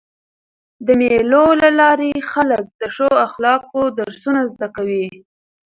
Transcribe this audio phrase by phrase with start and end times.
[0.85, 5.07] د مېلو له لاري خلک د ښو اخلاقو درسونه زده کوي.